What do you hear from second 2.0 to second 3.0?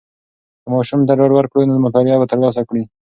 به تر لاسه کړي.